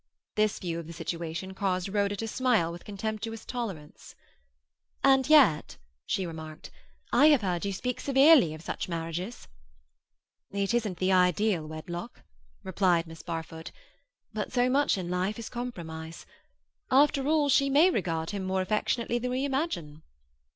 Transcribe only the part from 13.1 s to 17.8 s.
Barfoot. "But so much in life is compromise. After all, she